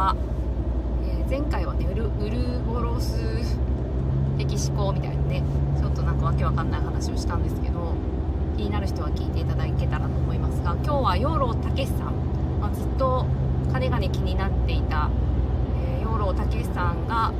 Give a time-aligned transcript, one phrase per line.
[0.00, 0.16] は、
[1.04, 3.16] えー、前回はねウルウルゴロス
[4.38, 5.42] 歴史校みたいなね
[5.78, 7.92] ちょっとなんかわけわかんない話をしたんですけど
[8.56, 12.14] 気になる人は聞いていただけたらと思いますが今日は養老たけしさん、
[12.60, 13.26] まあ、ずっと
[13.70, 15.10] かねがね気になっていた、
[15.84, 17.34] えー、養老たけしさんが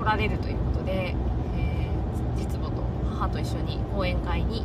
[0.00, 1.14] 来られるということで、
[1.54, 4.64] えー、実母と母と一緒に講演会に、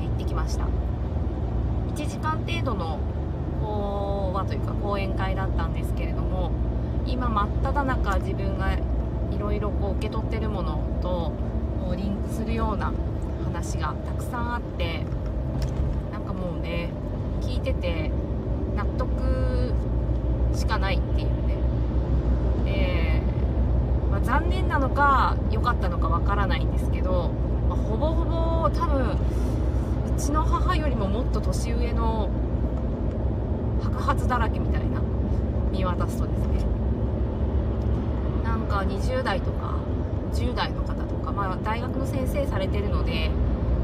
[0.00, 0.66] え、行ってきました。
[0.66, 3.00] 1時間程度の
[3.60, 6.25] 講話というか講演会だったんですけれども
[7.06, 8.80] 今真っ只中自分がい
[9.38, 11.32] ろいろ受け取ってるものと
[11.96, 12.92] リンクするような
[13.44, 15.04] 話がたくさんあって
[16.12, 16.90] なんかもうね
[17.40, 18.10] 聞いてて
[18.74, 19.72] 納得
[20.54, 21.56] しかないっていうね。
[22.64, 23.22] で、
[24.10, 27.30] まあ、残念なのか良かったのかわからないんですけど、
[27.68, 29.16] まあ、ほぼほぼ多分う
[30.18, 32.28] ちの母よりももっと年上の
[33.82, 35.00] 白髪だらけみたいな
[35.70, 36.75] 見渡すとですね
[38.66, 39.76] か20代とか
[40.32, 43.30] 10代の方とか、まあ、大学の先生されてるので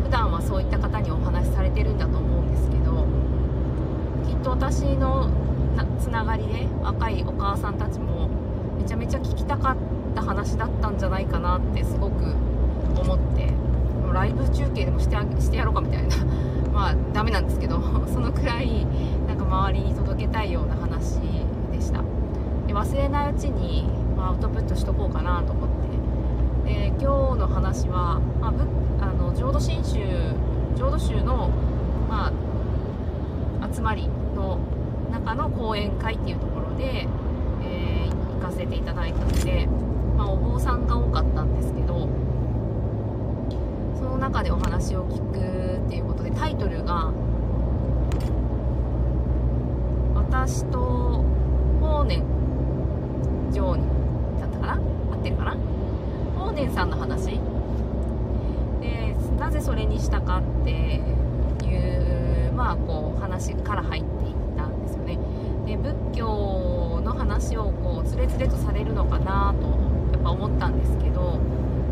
[0.04, 3.06] 普段はそういった方にお話しされてるんだと思うんですけど
[4.28, 5.30] きっと私の
[5.98, 8.28] つながりで若いお母さんたちも
[8.78, 9.76] めちゃめちゃ聞きたかっ
[10.14, 12.24] た話だったんじゃないかなってすごく
[13.00, 13.52] 思って
[14.12, 16.16] ライブ中継でもしてしてやろうかみたいな
[16.72, 17.80] まあダメなんですけど
[18.12, 18.86] そのくらい
[19.26, 21.20] なんか周りに届けたいような話
[21.72, 22.00] でした。
[22.66, 23.88] で忘れないうちに、
[24.22, 25.72] まあ、アウトプットしとこうかなと思って。
[26.64, 28.52] で今日の話は、まあ、
[29.04, 29.98] あの浄土真宗
[30.76, 31.48] 浄土宗の、
[32.08, 32.32] ま
[33.60, 34.06] あ、集まり
[34.36, 34.60] の
[35.10, 37.08] 中の講演会っていうところで、
[37.64, 39.66] えー、行かせていただいたので、
[40.16, 42.08] まあ、お坊さんが多かったんですけど
[43.96, 45.40] その中でお話を聞く
[45.84, 47.10] っていうことでタイトルが
[50.14, 51.24] 「私と
[51.80, 52.22] 法然
[53.52, 53.82] 上人」
[54.62, 54.74] かな？
[54.74, 54.78] 合
[55.20, 55.56] ってるかな？
[56.38, 57.38] 法然さんの話？
[58.80, 61.76] でなぜそれにしたかってい
[62.48, 65.18] うまあこう話から入っていったんですよね。
[65.66, 69.66] で仏教の話をこうつれつれとされるのかなと
[70.12, 71.38] やっぱ思ったんですけど、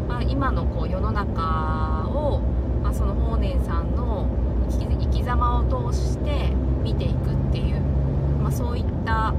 [0.09, 2.41] まあ、今のこう世の中を、
[2.83, 4.27] まあ、その法然さんの
[4.71, 6.53] 生き様を通して
[6.83, 7.81] 見ていくっていう、
[8.41, 9.35] まあ、そういった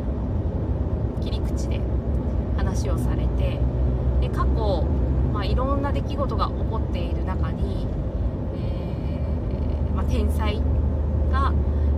[1.22, 1.80] 切り口で
[2.62, 3.60] 話をされて
[4.22, 4.84] で過去、
[5.34, 7.88] まあ、いろんな出来事が起こっている中に、
[8.56, 10.62] えー、まあ、天才
[11.32, 11.52] が、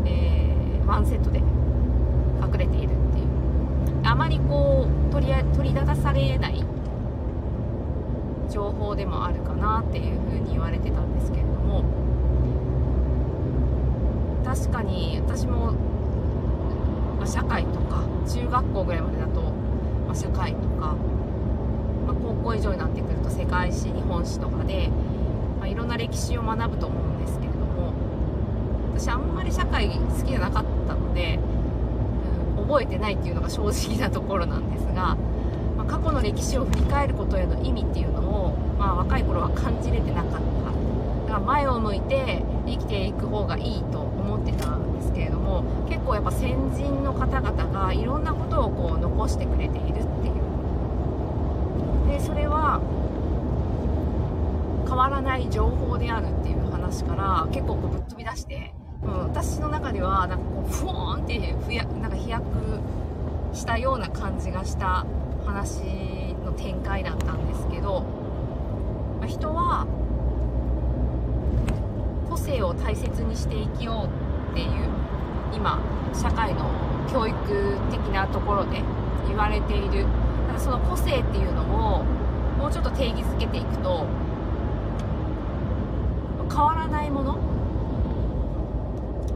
[0.05, 3.27] えー、ワンセットで隠れているっていう。
[4.05, 6.63] あまりこう取り取り出されない
[8.49, 11.83] 情報でもあるかなっていうふうに言われてたんですけれども。
[14.45, 15.71] 確かに私も、
[17.17, 19.41] まあ、社会とか中学校ぐらいまでだと、
[20.13, 20.95] あ、社会とか、
[22.07, 24.89] まあ、高校以上になってくると世界史日本史とかで、
[25.59, 27.93] まいろんな歴史を学ぶと思うんですけれども
[28.95, 31.39] 私あんまり社会好きじゃなかったので、
[32.57, 35.17] うん、覚えてないっていうのが正直なところなんですが、
[35.77, 40.39] ま過去の歴史を振り返ることへの意味っていうのを、まあ、若い頃は感じれてなかった。
[40.39, 44.77] だから前を向いて生きていく方がいいと思ってた
[45.93, 50.33] 結構やっぱ先人の方々がいろんなことをこう残してくれているっていう。
[52.09, 52.81] でそれは
[54.87, 62.43] 変わらない情報であるっていう話から結構こうぶっ飛び出して、うん、私の中ではなんかこうふわーんってふやなんか飛躍
[63.53, 65.05] したような感じがした
[65.45, 65.83] 話
[66.43, 68.01] の展開だったんですけど、
[69.19, 69.85] まあ、人は
[72.27, 75.02] 個性を大切にして生きようっていう
[75.53, 75.79] 今
[76.13, 76.69] 社会の
[77.11, 77.37] 教育
[77.91, 78.81] 的なところで
[79.27, 80.05] 言われている。
[80.51, 82.03] だその個性っていうのを
[82.57, 84.05] もうちょっと定義づけていくと
[86.49, 87.37] 変わらないもの？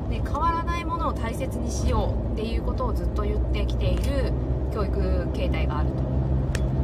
[0.09, 4.31] で変わらないものを大切にしようっていうことをずっと言ってきている
[4.73, 5.95] 教育形態があると。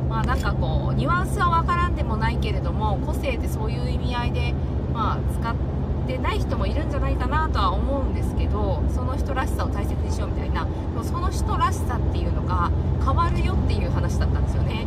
[0.09, 4.53] まあなんかこうニュアンスは分からんでもないけれども個性ってそういう意味合いで
[4.93, 5.72] まあ使って
[6.07, 10.67] でない人もいるんじゃないかなとは思うんですけどその人らしさを大切にしようみたいな
[11.03, 12.71] その人らしさっていうのが
[13.03, 14.85] 変わるよっていう話だったんですよね。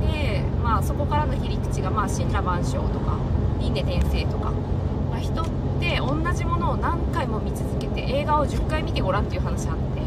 [0.00, 3.18] でまあそこからの切り口がまあ神羅万象とか
[3.60, 4.50] 輪廻転生とか、
[5.10, 5.46] まあ、人っ
[5.80, 10.00] て同じものを何回も見続けて映画を10回見てごらんっていう話あって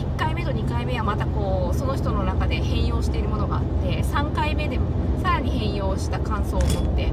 [0.00, 4.86] 1回目と2回目はまたこうその人の中で変容しているものがあって3回目でも
[5.22, 7.10] さらに変容した感想を持って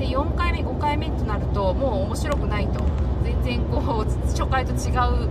[0.00, 2.82] で4回目5回目となるともう面白くないと。
[3.22, 5.28] 全然こう初回と違う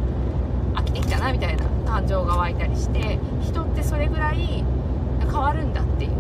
[0.76, 4.64] 飽きてきたなみたいな感情が湧いたりして人ってそれぐらい
[5.20, 6.12] 変わるんだっていう。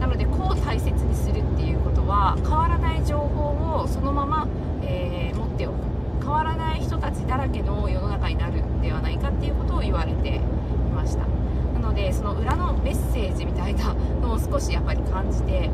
[0.00, 4.48] なのでこう大切にするっていうことは変わらない情報をそのまま、
[4.82, 5.74] えー、持っておく。
[6.20, 10.40] 変わらない人たちだらけの世の中になるんではないかっていうことを言われてい
[10.94, 11.24] ました。
[11.74, 15.70] なのでその裏のメッセージみたいなのを少しやっぱり感じて、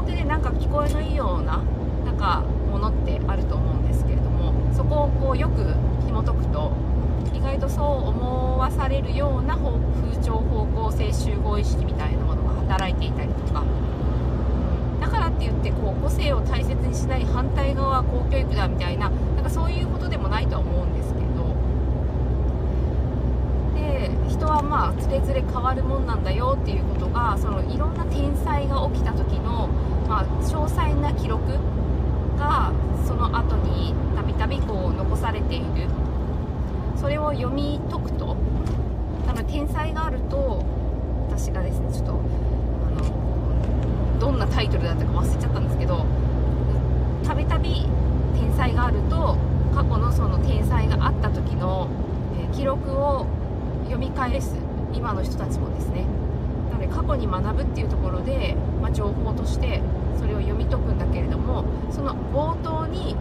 [0.00, 1.62] 表でなんか聞こえのいいような
[2.04, 5.74] なんかものってあると思うんですけれどもそこをこうよく
[6.06, 6.72] 紐解くと
[7.34, 13.64] 意外とそう思わされるような風潮方向性集合意識みたいなものが働いていたりとか、
[15.00, 21.26] だからって言ってこう個性を大切にしない反対側は公教育だみたいななんかそういうことでもないとは思うんですけど
[23.74, 24.10] で
[24.40, 29.68] 人はまあつれづれ変わるもんなんだよっていうことがそのいろんな天才が起きた時の、
[30.08, 31.44] まあ、詳細な記録
[32.38, 32.72] が
[33.06, 35.88] その後にたびたび残されている。
[36.96, 38.36] それを読み解くと
[39.26, 40.62] 多分天才があると
[41.28, 42.16] 私がですねちょっとあ
[43.00, 46.04] のどんなタイトルだったか忘れちゃったんですけど
[47.24, 47.86] たびたび
[48.34, 49.38] 天才があると
[49.74, 51.88] 過去のその天才があった時の、
[52.52, 53.24] 記録を
[53.90, 54.54] 読み返す
[54.94, 56.04] 今の人たちもですね。
[56.70, 59.82] なので過去に学ぶっていうところで、まあ、情報として
[60.16, 63.16] それを読み解くんだけれどもその冒頭に、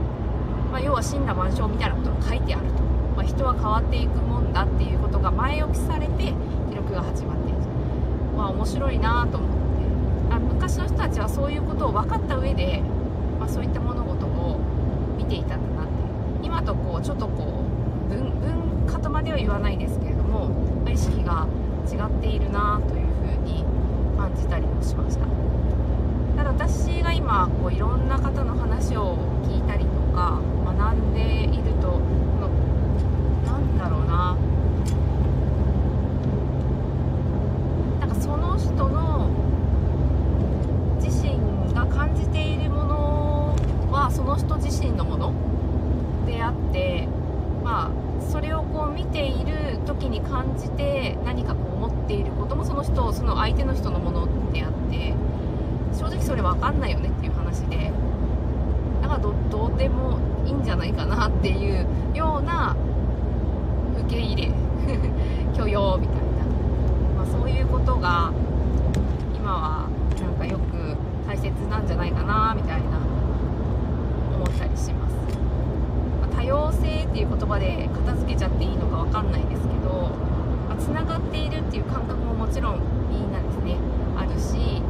[0.72, 2.84] まあ、要は神羅万象みたいなことが書いてあると。
[3.18, 6.34] まあ、人は変わっていくもんだっていうことが前置きされて
[6.70, 7.58] 記録が始まっている
[8.38, 9.60] まあ面白いなと思って。
[10.32, 12.82] あ昔の人たちはそういうことを分かった上で、
[13.40, 14.60] まあ、そういった物事を
[15.18, 15.94] 見ていたんだなって
[16.44, 17.66] 今とこうちょっとこ
[18.08, 18.32] う文
[18.88, 20.09] 化とまでは言わないですけど、
[20.90, 21.48] 意識が
[21.88, 23.08] 違っているなという
[23.38, 23.64] ふうに
[24.18, 25.26] 感じたりもしました。
[26.38, 32.00] ただ私が今こういろんな方の話を聞いたりとか学んでいると
[33.78, 34.36] だろうな。
[38.00, 39.30] なんかその人の
[41.02, 41.40] 自身
[41.74, 43.56] が感じているもの
[43.90, 45.34] はその人自身のもの
[46.26, 47.08] であって
[47.64, 47.92] まあ
[48.22, 55.14] それをこう見ている時に感じて何かこう思っていることもその人その相手の人のものであって
[55.98, 57.92] 正直それ分かんないよねっていう話で。
[59.02, 59.20] だから
[59.50, 62.76] どうでもいいんじゃないかなっていうような
[64.06, 64.52] 受け入れ
[65.58, 66.22] 許容みたいな、
[67.18, 68.32] まあ、そういうことが
[69.36, 69.88] 今は
[70.22, 70.96] なんかよく
[71.28, 72.98] 大切なんじゃないかなみたいな
[74.36, 75.16] 思ったりします、
[76.22, 80.12] まあ、多様性っていう言葉で片付けちゃっていいのか分かんないですけど
[80.80, 82.80] つな、まあ、がっているっていう感覚ももちろん
[83.12, 83.78] みんなですね。
[84.18, 84.82] あるし、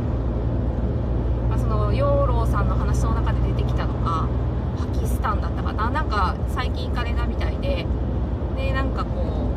[1.50, 4.28] まあ、その養老さんの話の中で出てきたのが
[4.78, 5.90] パキスタンだったかな。
[5.90, 7.86] なんか最近行かれたみたいで
[8.56, 9.50] でなんかこ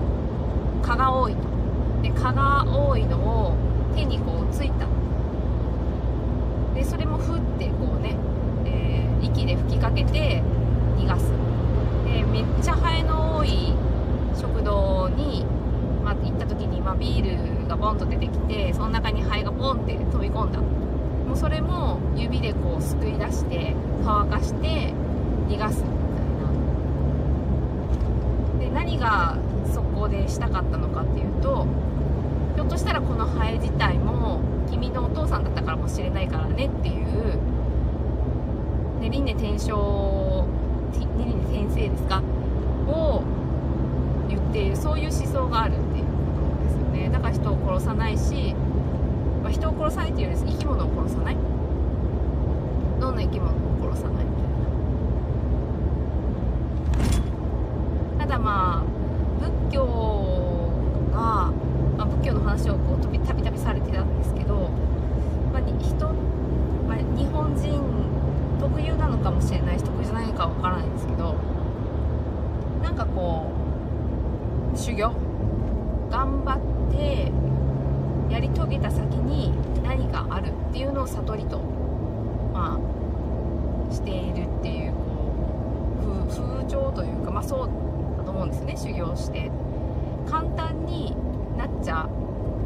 [0.83, 1.41] う蚊が多いと。
[2.03, 3.57] で蚊が多いのを
[3.95, 4.87] 手にこうついた。
[6.75, 8.17] でそれもふってこうね、
[8.65, 10.43] えー、息で吹きかけて
[10.97, 11.52] 逃がす。
[12.33, 13.75] めっちゃハエの多い
[14.35, 15.45] 食堂に、
[16.03, 20.59] まあ、行った時に、まあ、ビールがボンと出てきてその中にハエがボンって飛び込んだ。
[20.61, 24.95] もうそれも指でこうすくい出して乾かして
[25.49, 25.93] 逃がすみたい
[28.59, 28.65] な。
[28.65, 29.37] で何が
[29.73, 31.67] そこでしたかったのかっていうと
[32.55, 37.37] ひょっとしたらこのハエ自体も君のお父さんだったからもしれないからねっていう、
[39.01, 40.22] ね、輪廻転生
[40.99, 41.35] 輪廻
[41.65, 42.23] 転生ですか？
[42.89, 43.23] を
[44.29, 46.11] 言っているそういう思想があるっていうこ
[46.59, 47.11] とですよね。
[47.11, 48.55] だから人を殺さないし、
[49.43, 51.37] まあ、人を殺さないっていうより生き物を殺さない。
[53.01, 54.25] どんな生き物も殺さない。
[54.25, 54.43] みたい
[58.19, 58.85] なただまあ
[59.41, 59.85] 仏教
[61.13, 61.53] が、
[61.97, 64.71] まあ、仏教の話をこうたびたびされてたんですけど、
[65.53, 66.07] まあ、人、
[66.87, 67.81] まあ、日本人
[68.63, 71.35] 特有なのかもしれないし得意じゃないのかわからないんですけど
[72.83, 73.51] なんかこ
[74.73, 75.13] う修行
[76.11, 77.33] 頑張って
[78.33, 79.53] やり遂げた先に
[79.83, 81.59] 何かあるっていうのを悟りと
[82.55, 87.71] まあしているっていうこう風潮というかまあそう
[88.19, 89.51] だと思うんですね修行して。
[90.29, 91.15] 簡単に
[91.57, 92.09] なっちゃ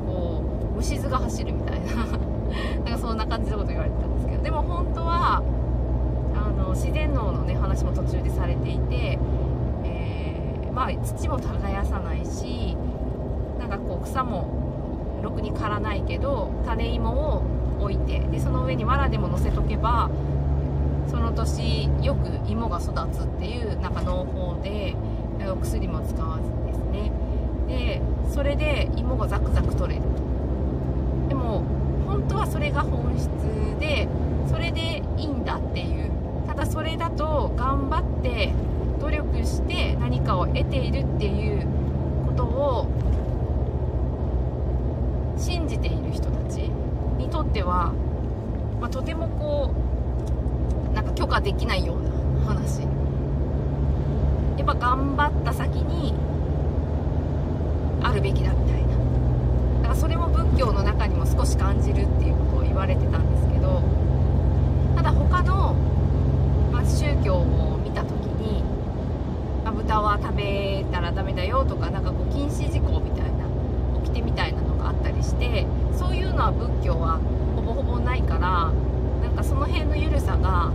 [0.06, 1.86] こう虫図が走るみたいな。
[2.84, 5.42] なんかそんな感じのこと言われてたんですけどでも本当は
[6.66, 9.18] の自然農のね話も途中でされていて、
[9.84, 12.76] えー、まあ土も耕さないし
[13.58, 17.42] なんかこう草もろくに刈らないけど種芋を
[17.80, 20.10] 置いてでその上に藁でも乗せとけば
[21.08, 24.96] その年よく芋が育つっていうなんか農法で
[25.50, 27.12] お薬も使わずですね。
[27.68, 31.28] でそれで芋がザクザク取れると。
[31.28, 31.62] でも
[32.06, 33.28] 本当はそれが本質
[33.78, 34.08] で
[34.50, 36.10] それでいいんだっていう
[36.56, 38.54] ただそれだと頑張って
[38.98, 41.66] 努力して何かを得ているっていう
[42.26, 42.86] ことを
[45.36, 46.56] 信じている人たち
[47.18, 47.92] にとっては、
[48.80, 49.70] まあ、とてもこ
[50.90, 52.10] うなんか許可できないような
[52.46, 52.80] 話。
[54.56, 56.14] やっぱ頑張った先に
[58.02, 58.88] あるべきだみたいな。
[59.82, 63.82] だからそれも仏教の中にも少し感じるっていうことを言われてたんですけど
[64.96, 65.76] ただ他の、
[66.86, 68.62] 宗教を見た時に、
[69.64, 73.46] まあ、豚は食べたらダメだよとかなんかこう禁止事項みたいな
[74.04, 75.66] 掟みたいなのがあったりして
[75.96, 77.20] そういうのは仏教は
[77.56, 78.72] ほぼほぼないから
[79.22, 80.72] なんかその辺の緩さが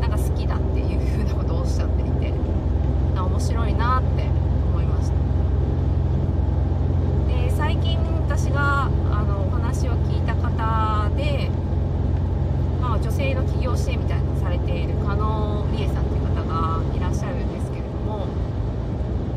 [0.00, 2.32] なんか好きだっていうふうなことをおっしゃっていて
[3.18, 5.16] 面白いなって思いました
[7.28, 8.88] で最近私があ
[9.24, 11.48] のお話を聞いた方で、
[12.80, 18.26] まあ、女性の企業支援みたいなのをされている加納理恵さんという方がいらっしゃるんですけれども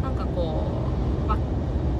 [0.01, 0.65] なんかこ
[1.23, 1.37] う、まあ、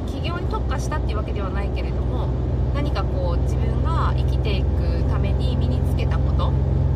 [0.09, 2.27] 起業に特化したっていうわけではないけれども
[2.73, 6.51] 何かこう自分が生きていくために身につけたこと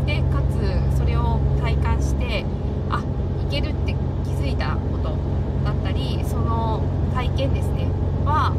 [0.06, 2.46] でかつそれを体感して
[2.90, 3.04] あ
[3.48, 5.16] いけるって気づいたこと
[5.64, 7.88] だったりその体験ですね
[8.26, 8.54] は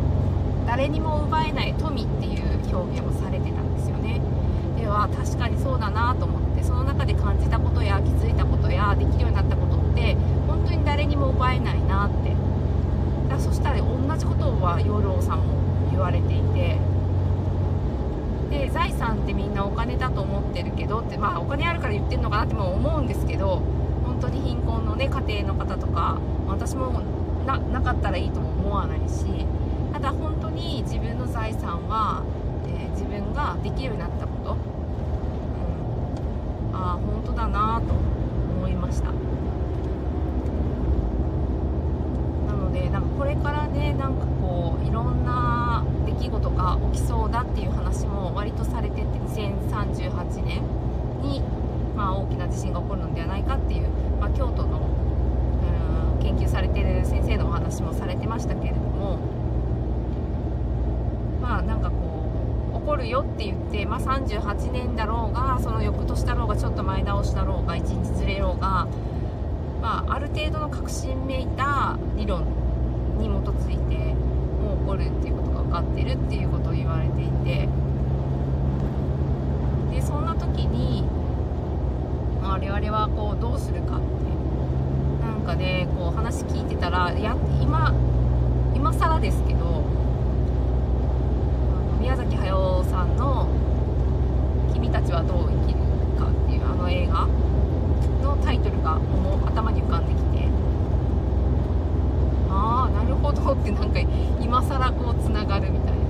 [0.66, 4.21] 誰にも奪えない富っていう表現をされてたんですよね
[4.78, 10.16] では確かにそうだなと思ってその中で感じたことや気づいたことやできるようになったことって
[10.47, 12.35] 本当に誰にも奪えないなって
[13.28, 15.44] だそしたら同じことは養老さんも
[15.90, 16.78] 言われていて。
[18.50, 23.62] で財産ってみんなお金だと思ってるけどってまあお金あるから言ってるのかなっても思うんですけど
[24.04, 27.02] 本当に貧困のね家庭の方とか私も
[27.47, 29.25] ななかったらいいとも思わないし
[29.92, 32.23] ただ本当に自分の財産は、
[32.66, 34.56] えー、自分ができるようになったこと、う
[36.73, 39.12] ん、ああ本当だなと思いましたな
[42.52, 50.62] のでなんかこれからねなんかこういろんな出来事が起きそうだっていう話も割とされてて2038年
[51.23, 51.40] に、
[51.97, 53.88] まあ、大きな地震が起こるのではないかっていう、
[54.21, 54.80] まあ、京都の
[56.23, 59.18] 研究されてる先生のお話もされてましたけれども
[61.40, 61.97] まあなんかこ
[62.75, 68.88] う起こるよって言って、まあ、38年だろうがその翌年だろうがちょっと前倒しだろうが1日ずれようが、
[69.80, 72.63] まあ、ある程度の確信めいた理論
[73.18, 74.14] に基づいて
[74.62, 77.68] もう起こるっていうことが分かってるっていうことを言われていて。
[79.94, 81.04] でそんな時に
[82.42, 84.04] 我々はこうどうするかって
[85.25, 87.94] なんかねこう話聞いてたらや今
[88.75, 89.83] 今更ですけど
[92.00, 93.47] 宮崎駿さんの
[94.75, 95.78] 「君たちはどう生きる
[96.18, 97.28] か」っていうあの映画
[98.23, 100.49] のタイトルがもう頭に浮かんできて
[102.50, 104.00] ああなるほどってなんか
[104.40, 106.04] 今更こうつながるみたいな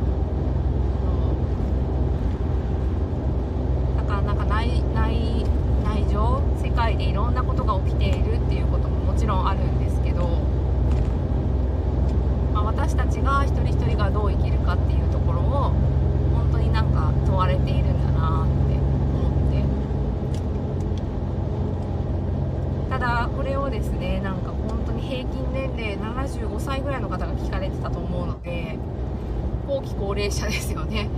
[3.97, 5.45] だからなんか内内
[5.85, 10.27] 内情世界でいろんなことが起きているっていうことももちろんあるんですけど、
[12.53, 15.73] まあ、私たちが一人一人がどう生きるかっていうところを
[16.35, 19.33] 本当になんか問われているんだなって思っ
[22.89, 28.79] てただこれをですねなんか本当に平均年齢75歳ぐらいの方が聞かれてたと思うので
[29.67, 31.09] 後期高齢者ですよね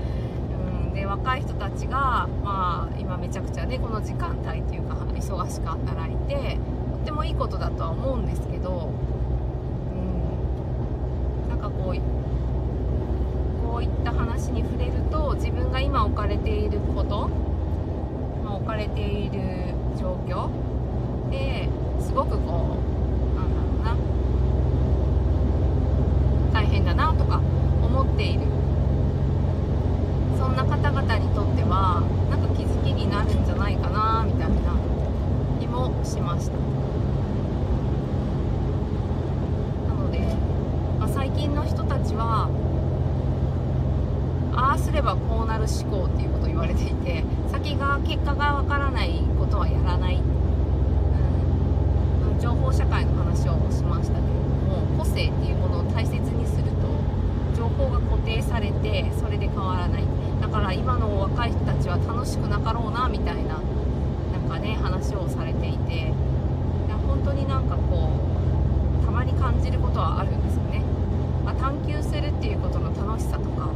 [0.96, 6.58] で若い人たちが、まあ、今めちゃくちゃねこの時間帯というか忙しく働いて
[6.92, 8.88] とってもいいことだとは思うんですけど、
[9.92, 11.96] うん、なんかこう
[13.66, 17.28] こういった話に触れると自分が今置かれていること、
[18.48, 20.48] 置かれている状況
[21.28, 21.68] で
[22.00, 22.78] すごくこ
[23.34, 23.56] うなんだ
[23.90, 23.96] ろ
[26.52, 27.38] うな大変だなとか
[27.82, 28.42] 思っている。
[30.38, 32.04] そんな方々にとっては
[32.96, 34.56] になるんじゃないかなみたいな
[35.60, 36.56] 気もしました。
[39.88, 40.18] なので、
[40.98, 42.48] まあ、最近の人たちは
[44.56, 47.22] ああすればこうなる思考っていうことを言われていて
[47.52, 50.20] 先が結果がわからないことはやらない、う
[52.34, 54.32] ん、情報社会の話をしましたけれど
[54.64, 56.88] も個性っていうものを大切にすると
[57.54, 60.25] 情報が固定されてそれで変わらない。
[60.56, 63.60] から今の若い人たちは楽しくなかろうなみたいな
[64.32, 65.92] なんかね話をされていて。
[66.86, 68.10] いや本当になんかこ
[69.02, 70.82] うたまに感じることはあるんですよね、
[71.44, 73.70] まあ、探求するっていうことの楽しさとか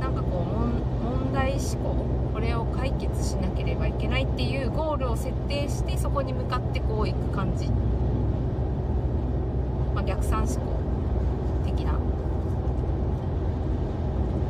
[0.00, 7.68] なんかこう問題思考これを解決しなければいけないっていうゴールを設定してそこに向かってこういく感じ、
[9.94, 10.80] まあ、逆算思考
[11.66, 11.98] 的な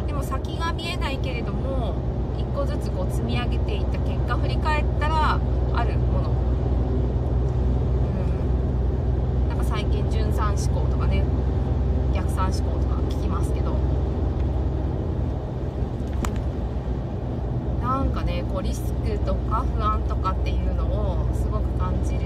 [0.06, 1.94] でも先が見えないけれども
[2.37, 5.40] 一個ずつこう積み上げていった結果振り返ったら
[5.73, 6.30] あるもの。
[9.42, 9.49] うん。
[9.49, 11.25] なんか最近純算思考とかね
[12.14, 13.75] 逆算思考とか聞きますけど。
[17.80, 22.20] なんかねこうリスクとか不安とかっていうのをすごく感じる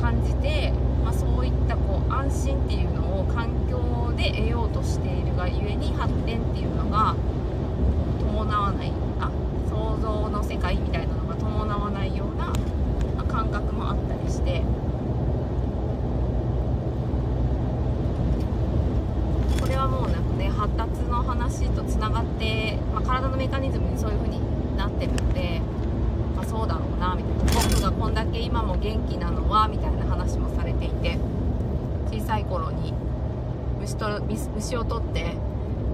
[0.00, 0.72] 感じて、
[1.04, 7.14] まあ、そういったこ安心っていうのを環境で得ようとしているがゆえに発展っていうのが
[8.20, 9.30] 伴わないあ
[9.68, 12.52] 想像の世界みたいなのが伴わないような、
[13.28, 14.62] 感覚もあったりして。
[19.60, 24.40] これはもうなんかね発達の話とつながって、まあ、体のメカニズムにそういう風に
[24.76, 25.60] なってるので、
[26.34, 31.18] まあ、そうだろうなみたいな僕がこんだけ今も元気なのはみたいな話もされていて
[32.10, 32.94] 小さい頃に
[33.80, 34.20] 虫と
[34.54, 35.34] 虫を取って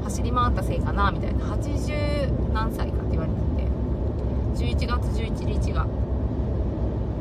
[0.04, 1.44] 走り回ったせいかなみたいな。
[1.44, 3.44] 80何歳かって言われてて。
[4.54, 5.86] 11月11日が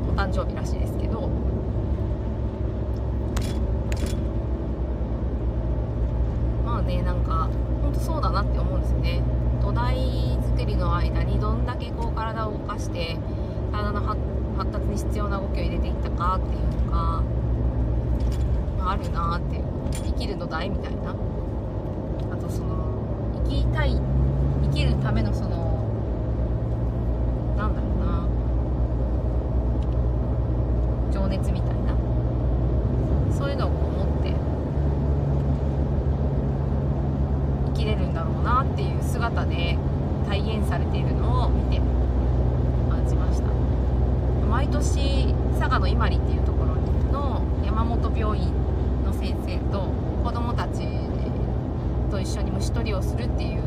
[0.08, 1.30] お誕生日らしいですけど。
[6.66, 7.50] まあねなんか
[7.82, 9.22] 本当そうだなって思うんですよね。
[9.62, 13.18] 土台作りの間にどんだけこう体を動かして
[13.72, 14.20] 体の発
[14.72, 17.24] 達に必要な動きを入れていったかっていうのが、
[18.86, 19.64] あ、るなっていう
[20.06, 21.12] 生きる土台みたいな。
[22.32, 22.76] あとその
[23.46, 24.00] 生きたい
[24.64, 25.50] 生きるためのその
[27.58, 28.28] なんだろうな。
[31.14, 31.96] 情熱みたいな。
[33.38, 34.34] そういうのを持って
[37.68, 39.78] 生きれるんだろうなっていう姿で
[40.28, 41.82] 体現されているのを見て
[42.90, 43.48] 感じました。
[44.50, 46.76] 毎年佐賀の伊万里っていうところ
[47.12, 48.52] の山本病院
[49.24, 49.88] 先生と
[50.22, 50.86] 子どもたち
[52.12, 53.64] と一緒に虫取りをするっていう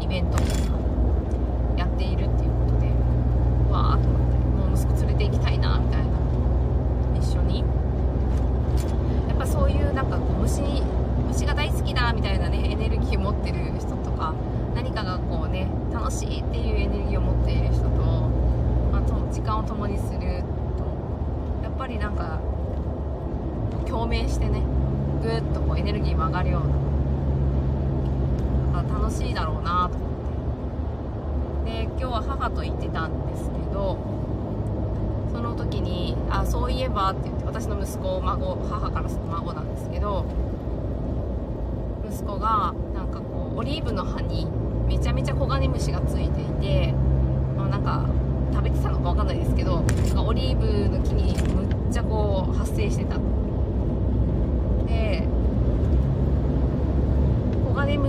[0.00, 2.88] イベントをやっているっていうことで
[3.70, 6.10] わーっと思ってもう息子連れて行きたいなみたいな
[7.16, 7.60] 一緒に
[9.28, 10.60] やっぱそういうなんかこう虫
[11.28, 14.34] 虫が大好きだみたいなねエネルギーを持ってる人とか
[14.74, 17.88] 何かがこうね楽しいっていうエネルギーを持っている人と,、
[18.90, 20.84] まあ、と時間を共にすると
[21.62, 22.40] やっぱりなんか
[23.92, 24.62] 共鳴してね
[25.22, 26.72] ぐっとこうエネルギーも上がるような。
[28.82, 30.08] 楽しいだろうなと思っ
[31.66, 31.72] て。
[31.72, 33.98] で今日は母と行ってたんですけど
[35.30, 40.24] その時に「あそういえば」って言って私の息子孫母からすると孫なんですけど
[42.10, 44.46] 息子がなんかこうオリーブの葉に
[44.86, 46.94] めちゃめちゃコガネムシがついていて、
[47.56, 48.06] まあ、なんか
[48.52, 49.82] 食べてたのか分かんないですけど
[50.26, 53.18] オリーブの木にむっちゃこう発生してた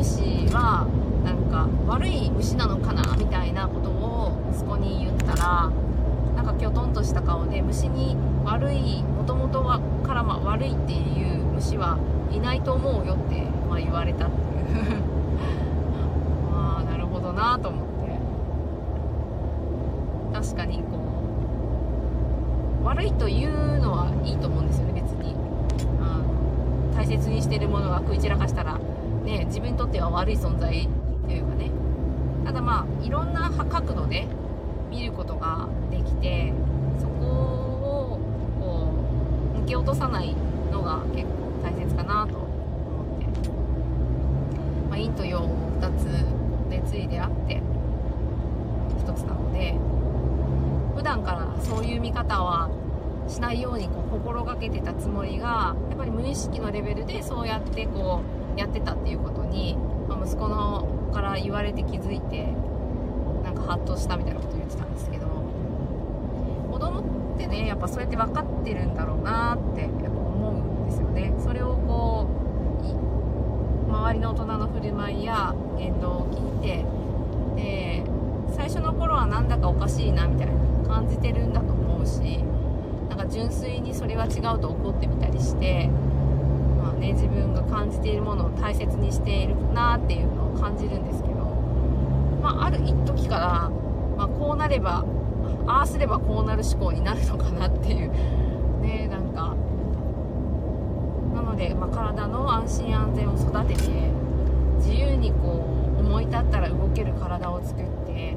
[0.03, 0.85] コガネムシは
[1.23, 5.71] なんか悪い虫なのかなみたいなことを息子に言ったら
[6.35, 10.97] なんかきょとんとした顔で虫に悪いもともとはからま悪いってい
[11.33, 11.97] う虫は
[12.31, 14.43] いないと思うよって、まあ、言われたっていう。
[16.51, 17.93] まあなるほどなと思って。
[20.33, 20.83] 確かにこ
[22.81, 25.33] う悪いというのはいいと思うんですよね別に。
[26.01, 28.77] あの大切にしてるものが食い散らかしたら
[29.23, 30.87] ね自分にとっては悪い存在
[31.27, 31.71] というかね。
[32.45, 34.27] ただまあいろんな角度で
[34.89, 36.53] 見ることができて
[36.99, 38.19] そこを
[38.59, 38.93] こ
[39.55, 40.35] う抜け落とさない
[40.71, 41.29] のが結構
[41.63, 43.49] 大切かなと思って、
[44.89, 46.05] まあ、陰と陽を2つ
[46.69, 47.61] 熱意であって
[49.05, 49.75] 1つなので。
[50.95, 52.69] 普段からそういう見方は
[53.27, 62.47] しないようにこう心がけてたつもりがやっぱり無意識のレベルでそうやってこうやってたっていうことに、まあ、息子のから言われて気づいて
[63.43, 65.27] なんかハッとしたみたいなこと言ってたんですけど
[66.71, 67.01] 子供
[67.35, 71.33] ってねやっぱそうやって分かってるんだろうなってやっぱ思うんですよね。
[71.39, 72.27] それをこ
[73.87, 76.85] う周りの大人の振る舞いや言動を聞いて
[77.55, 78.03] で
[78.55, 80.53] 最初の頃はなんだかおかしいなみたいな
[80.87, 82.43] 感じてるんだと思うし
[83.09, 85.89] なんか純粋にそれは違うと怒ってみたりして、
[86.83, 91.35] まあね、自分が感じているものを大切にしているなっていうのを感じるんですけど、
[92.41, 93.69] まあ、ある一時から、
[94.17, 95.05] まあ、こうなれば
[95.65, 98.11] ああすればこうなる思考になるのかなっていう
[98.81, 99.55] ねなんか
[101.33, 103.89] なので、まあ、体の安心安全を育てて
[104.79, 105.65] 自由にこ
[105.95, 108.35] う思い立ったら動ける体を作って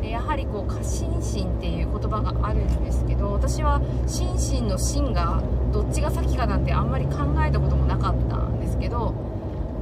[0.00, 5.42] でやはりこう過心身っていう言葉があるんですけど私は心身の心が
[5.76, 9.12] どっちが先かなんてあんまり考えたこともなかったんですけど、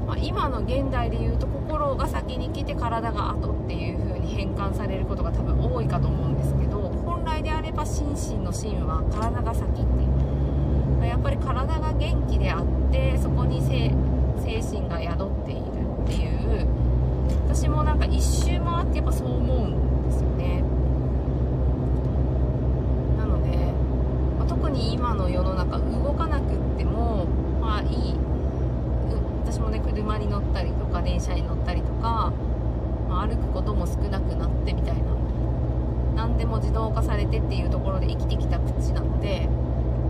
[0.09, 10.15] まあ、今の現代で言うと心が先に来て体が後っていう風に変換されることが多分多いかと思うんですけど本来であれば心身の心は体が先っていう。
[11.07, 13.91] やっぱり体が元気であってそこに精
[14.61, 15.61] 神が宿っている
[16.03, 16.67] っていう
[17.47, 20.63] 私もなんか一周回ってやっぱそう思うんですよね
[23.19, 23.57] なので、
[24.39, 27.27] まあ、特に今の世の中動かなくっても
[27.61, 28.15] まあいい。
[29.47, 32.33] 私もね車に乗ったりとか電車に乗ったりとか、
[33.09, 35.15] まあ、歩くことも少なくなってみたいな。
[36.17, 39.49] 何でも自動化されてっていうところで生きてきた口なので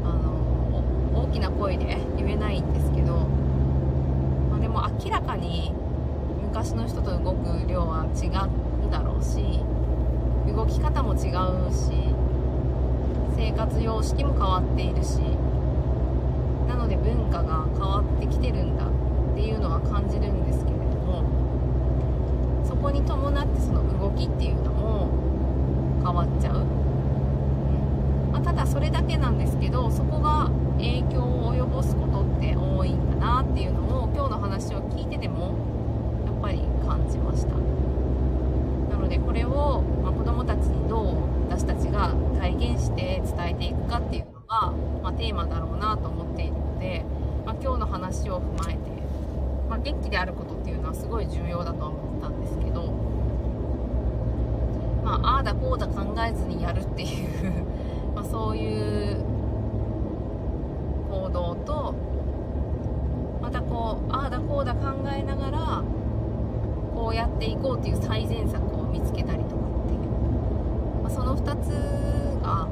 [0.05, 3.15] あの大きな声で言えないんですけど、
[4.51, 5.73] まあ、でも明らかに
[6.49, 9.61] 昔の人と動く量は違うだろうし
[10.47, 12.04] 動き方も違うし
[13.45, 15.19] 生活様式も変わっているし
[16.67, 25.11] なので文化が変わってきてるんだっていうのは感じるんですけれどもそこに伴ってその動きっていうのも
[26.03, 26.65] 変わっちゃう、
[28.33, 35.55] まあ、ただそれだけなんですけどそこが影響を及ぼすことって多いんだなっていうのを今日の話を聞いてても
[36.25, 37.53] やっぱり感じました。
[38.89, 44.73] なのでこれを、ま、子どもたちにどう私たちが体現して伝えていくかっていうのが、
[45.05, 47.05] まあ、テーマだろうなと思っているので、
[47.47, 48.81] まあ、今日の話を踏まえて、
[49.71, 52.93] ま元気であることっていうのはすごい重要だとは思ったんですけど
[55.05, 57.63] まあ、ああだこうだ考えずにやるっていう
[58.17, 59.23] まあそういう
[61.09, 61.95] 行動と
[63.41, 64.81] またこうああだこうだ考
[65.15, 65.83] えながら
[66.97, 69.74] こうやっていこうっていう最善策を見つけたりとか、
[71.15, 71.69] その2つ
[72.43, 72.67] が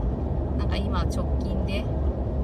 [0.59, 1.85] なんか今直近で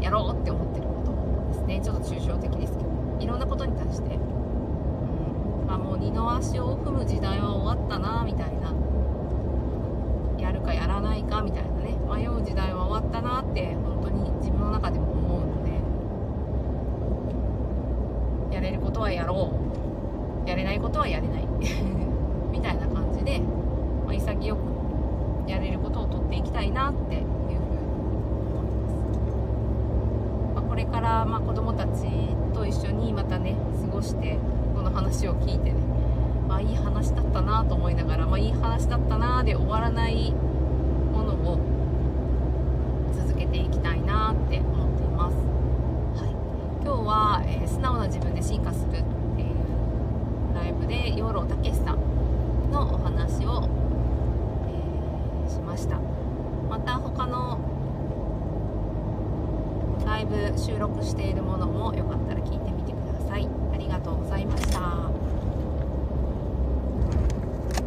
[0.00, 1.10] やろうって思ってること
[1.52, 1.80] ですね。
[1.82, 2.88] ちょっと抽象的ですけど。
[3.18, 5.66] いろんなことに対して、うん。
[5.66, 8.72] まあ、もう二の足を踏む時代は終わったなみたいな。
[10.38, 11.98] やるかやらないかみたいなね。
[12.08, 15.64] 迷う時代は終わったなって本当に自分の中でも思うの
[18.50, 18.54] で。
[18.54, 19.52] やれることはやろ
[20.46, 20.48] う。
[20.48, 21.48] やれないことはやれない。
[22.52, 23.40] みたいな感じで、
[24.06, 24.58] まあ、潔く
[25.48, 28.90] やれることを取っていきたいなっていうふうに思いま
[30.52, 32.04] す、まあ、これからまあ子供たち
[32.52, 34.38] と一緒にまたね過ごして
[34.74, 35.76] この話を聞いてね
[36.46, 41.58] まあいい話だったなと思いながら、まあ、いい話だったなで終わらないものを
[43.14, 45.34] 続けていきたいなって思っています、
[46.22, 46.30] はい、
[46.84, 51.98] 今日は、えー、素直な自分で進化するっていうライブで養老たけしさん
[52.70, 53.68] のお話を、
[55.78, 56.00] また。
[56.68, 57.58] また他の
[60.04, 62.27] ライブ収録しているものも良かった